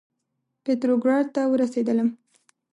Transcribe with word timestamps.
پتروګراډ 0.63 1.25
ته 1.35 1.41
ورسېدلم. 1.51 2.09